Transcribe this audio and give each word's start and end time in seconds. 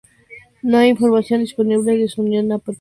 No 0.63 0.79
hay 0.79 0.89
información 0.89 1.41
disponible 1.41 1.95
de 1.95 2.07
su 2.07 2.23
unión 2.23 2.51
a 2.53 2.57
proteínas. 2.57 2.69